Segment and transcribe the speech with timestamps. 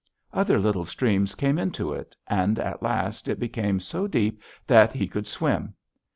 [0.33, 5.07] Other little streams came into it, and at last it became so deep that he
[5.07, 5.75] could swim.